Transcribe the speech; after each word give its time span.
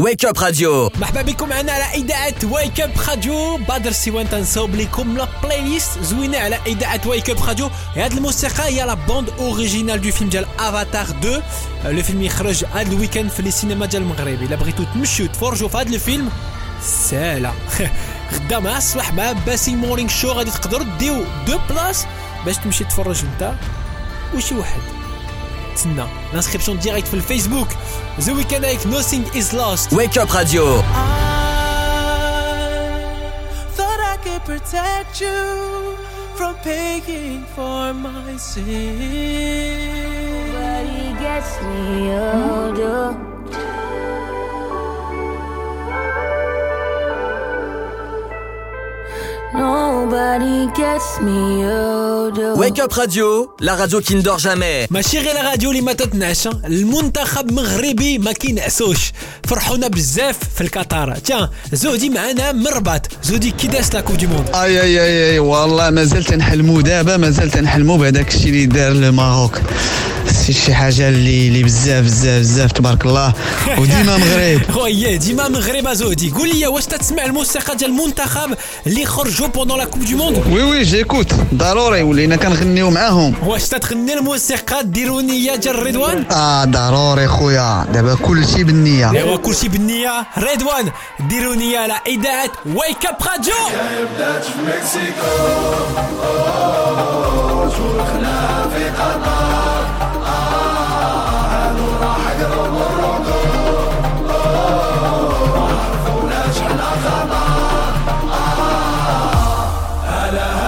Wake 0.00 0.24
Up 0.24 0.38
Radio 0.38 0.90
مرحبا 0.98 1.22
بكم 1.22 1.48
معنا 1.48 1.72
على 1.72 1.84
إذاعة 1.84 2.34
Wake 2.44 2.80
Up 2.80 2.90
Radio 3.08 3.56
بدر 3.56 3.90
السيوان 3.90 4.28
تنصوب 4.30 4.74
لكم 4.74 5.16
la 5.16 5.28
playlist 5.42 5.98
زوينة 6.02 6.38
على 6.38 6.58
إذاعة 6.66 7.00
Wake 7.06 7.30
Up 7.30 7.44
Radio 7.44 7.70
هذه 7.94 8.16
الموسيقى 8.16 8.62
هي 8.62 8.86
la 8.86 8.94
bande 8.94 9.30
originale 9.30 10.00
du 10.00 10.10
film 10.10 10.30
ديال 10.30 10.46
افاتار 10.58 11.02
2 11.02 11.42
le 11.84 12.02
film 12.02 12.22
يخرج 12.22 12.64
هذا 12.64 12.92
ال 12.92 12.97
weekend 12.97 13.30
في 13.30 13.40
السينما 13.40 13.86
ديال 13.86 14.02
المغرب. 14.02 14.42
إلا 14.42 14.56
بغيتو 14.56 14.84
تمشيو 14.94 15.26
تفرجوا 15.26 15.68
في 15.68 15.76
هذا 15.76 15.94
الفيلم 15.94 16.30
سهلة. 16.82 17.54
غدا 18.34 18.58
مع 18.58 18.76
الصباح 18.76 19.12
مع 19.12 19.32
باسي 19.32 19.74
morning 19.74 20.08
show 20.08 20.28
غادي 20.28 20.50
تقدروا 20.50 20.86
دّيو 20.98 21.24
deux 21.46 21.58
places 21.70 22.04
باش 22.46 22.56
تمشي 22.56 22.84
تفرج 22.84 23.22
انت 23.24 23.54
وشي 24.34 24.54
واحد. 24.54 24.97
Latina. 25.78 26.08
L'inscription 26.32 26.74
directe 26.74 27.06
sur 27.08 27.16
le 27.16 27.22
Facebook. 27.22 27.68
The 28.18 28.30
Weekend 28.30 28.64
avec 28.64 28.84
Nothing 28.86 29.22
is 29.34 29.54
Lost. 29.54 29.92
Wake 29.92 30.16
Up 30.16 30.30
Radio. 30.30 30.64
I 30.64 30.82
thought 33.76 34.00
I 34.00 34.16
could 34.24 34.44
protect 34.44 35.20
you 35.20 35.96
from 36.34 36.56
paying 36.64 37.44
for 37.54 37.92
my 37.94 38.36
sin. 38.36 38.64
Nobody 40.52 41.14
gets 41.20 41.60
me 41.62 42.10
older. 42.12 43.37
Nobody 50.18 50.66
gets 50.80 51.20
me 51.20 51.64
older. 51.64 52.58
ويك 52.58 52.80
اب 52.80 52.92
راديو 52.98 53.50
لا 53.60 53.74
راديو 53.74 54.00
qui 54.02 54.14
ne 54.14 54.22
dort 54.22 54.38
jamais. 54.42 54.86
ماشي 54.90 55.18
غير 55.18 55.44
راديو 55.44 55.70
اللي 55.70 55.82
ما 55.82 55.92
تتنعش 55.92 56.46
المنتخب 56.46 57.52
مغربي 57.52 58.18
ما 58.18 58.32
كينعسوش 58.32 59.12
فرحونا 59.48 59.88
بزاف 59.88 60.36
في 60.54 60.60
القطار 60.60 61.14
تيان 61.18 61.48
زودي 61.72 62.08
معنا 62.10 62.52
من 62.52 62.66
الرباط 62.66 63.08
زودي 63.22 63.50
كي 63.50 63.66
داز 63.68 63.94
la 63.94 64.00
Coupe 64.00 64.16
du 64.16 64.26
Monde 64.26 64.48
اي 64.54 64.80
اي 64.82 65.00
اي 65.04 65.30
اي 65.32 65.38
والله 65.38 65.90
مازال 65.90 66.24
تنحلموا 66.24 66.82
دابا 66.82 67.16
مازال 67.16 67.50
تنحلموا 67.50 67.96
بهذاك 67.98 68.28
الشيء 68.34 68.48
اللي 68.48 68.66
دار 68.66 68.92
le 68.92 69.11
Maroc 69.11 69.58
سي 70.48 70.54
شي 70.54 70.74
حاجة 70.74 71.08
اللي 71.08 71.48
اللي 71.48 71.62
بزاف 71.62 72.04
بزاف 72.04 72.38
بزاف 72.40 72.72
تبارك 72.72 73.06
الله. 73.06 73.32
وديما 73.78 74.16
مغرب. 74.16 74.60
خويا 74.74 75.16
ديما 75.16 75.48
مغرب 75.48 75.88
زودي 75.92 76.30
قول 76.30 76.48
لي 76.48 76.66
واش 76.66 76.86
تسمع 76.86 77.24
الموسيقى 77.24 77.76
ديال 77.76 77.90
المنتخب 77.90 78.54
اللي 78.86 79.06
خرجوا 79.06 79.46
pendant 79.46 79.78
la 79.78 79.84
Coupe 79.84 80.04
du 80.04 80.14
Monde 80.14 80.42
oui 80.52 80.62
oui 80.62 80.82
j'écoute 80.82 81.34
ضروري 81.54 82.02
ولينا 82.02 82.36
كنغنيو 82.36 82.90
معاهم. 82.90 83.34
واش 83.46 83.68
تتغني 83.68 84.14
الموسيقى 84.14 84.84
ديروا 84.84 85.22
نية 85.22 85.54
ديال 85.56 85.86
رضوان؟ 85.86 86.24
آه 86.30 86.64
ضروري 86.64 87.28
خويا. 87.28 87.86
دابا 87.92 88.14
كل 88.14 88.48
شيء 88.48 88.62
بالنية. 88.62 89.12
أيوا 89.12 89.36
كلشي 89.36 89.68
بالنية. 89.68 90.26
رضوان 90.38 90.90
ديروا 91.28 91.54
نية 91.54 91.78
على 91.78 91.94
إذاعة 92.06 92.50
ويك 92.66 93.06
اب 93.06 93.16
راديو 93.26 93.54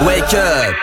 ويك 0.06 0.34
اب 0.34 0.74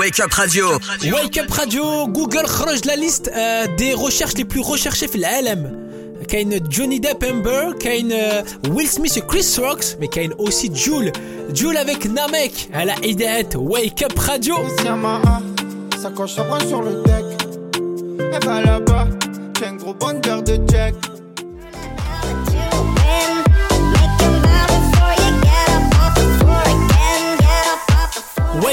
ويك 0.00 0.20
اب 0.20 0.30
راديو 0.40 0.78
ويك 1.04 1.38
اب 1.38 1.46
راديو 1.58 2.06
جوجل 2.06 2.46
خرج 2.46 2.86
لا 2.86 2.96
ليست 2.96 3.28
آه، 3.28 3.64
دي 3.64 3.94
ريشيرش 3.94 4.34
لي 4.34 4.44
بلو 4.44 4.72
ريشيرشي 4.72 5.08
في 5.08 5.16
العالم 5.16 5.86
كاين 6.28 6.68
جوني 6.68 6.98
ديب 6.98 7.24
امبر 7.24 7.72
كاين 7.72 8.12
آه، 8.12 8.44
ويل 8.68 8.88
سميث 8.88 9.18
وكريس 9.18 9.58
روكس 9.58 9.94
مي 9.94 10.06
كاين 10.06 10.32
اوسي 10.32 10.68
جول 10.68 11.12
جول 11.50 11.76
افيك 11.76 12.06
ناميك 12.06 12.52
على 12.74 12.92
اذاعه 12.92 13.48
ويك 13.56 14.02
اب 14.02 14.12
راديو 14.28 14.56
Yamaha, 14.84 15.40
ça 16.02 16.10
coche 16.16 16.34
ça 16.36 16.42
prend 16.44 16.60
sur 16.68 16.82
le 16.82 16.92
deck. 17.06 17.26
Elle 18.34 18.44
va 18.48 18.60
là-bas, 18.60 19.06
j'ai 19.58 19.66
un 19.66 19.74
gros 19.76 19.94
bunker 19.94 20.42
de 20.42 20.54
jack. 20.72 20.94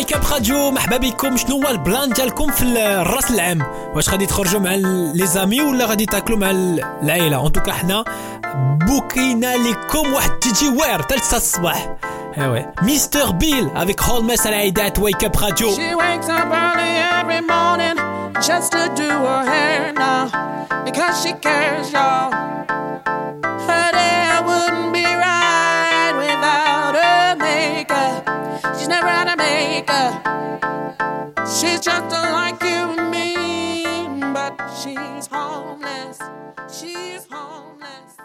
ويك 0.08 0.14
اب 0.14 0.22
راديو 0.32 0.72
مرحبا 0.72 0.98
بكم 0.98 1.38
شنو 1.38 1.62
هو 1.62 1.70
البلان 1.70 2.10
ديالكم 2.10 2.52
في 2.52 2.64
الراس 2.64 3.32
العام 3.32 3.62
واش 3.96 4.10
غادي 4.10 4.26
تخرجوا 4.26 4.60
مع 4.60 4.72
لي 4.76 5.28
زامي 5.28 5.62
ولا 5.62 5.86
غادي 5.86 6.06
تاكلوا 6.06 6.38
مع 6.38 6.52
العائله 6.52 7.46
ان 7.48 7.52
توكا 7.52 7.72
حنا 7.74 8.04
بوكينا 8.88 9.56
لكم 9.56 10.14
واحد 10.14 10.30
تيجي 10.30 10.68
وير 10.70 11.02
حتى 11.02 11.16
لسه 11.16 11.38
الصباح 11.38 11.96
ايوا 12.38 12.60
مستر 12.82 13.32
بيل 13.32 13.70
افيك 13.76 14.02
هولمس 14.04 14.48
على 14.48 14.64
اذاعه 14.68 14.94
ويك 15.00 15.24
اب 15.24 15.36
راديو 15.44 15.70
She 15.76 15.96
wakes 15.96 16.30
up 16.30 16.52
early 16.64 16.94
every 17.20 17.42
morning 17.54 17.98
just 18.48 18.72
to 18.72 18.84
do 19.02 19.10
her 19.10 19.44
hair 19.54 19.94
now 19.94 20.24
because 20.86 21.16
she 21.24 21.32
cares, 21.34 21.92
y'all. 21.94 22.34
She's 28.89 28.95
never 28.95 29.09
had 29.09 29.29
a 29.29 29.37
maker. 29.37 30.09
She's 31.45 31.81
just 31.81 32.11
like 32.11 32.63
you 32.63 32.97
and 32.97 33.11
me, 33.11 33.85
but 34.33 34.57
she's 34.81 35.27
homeless. 35.27 36.19
She's 36.73 37.27
homeless. 37.31 38.17